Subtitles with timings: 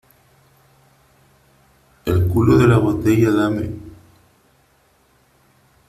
[2.05, 3.29] el culo de la botella.
[3.29, 3.69] dame.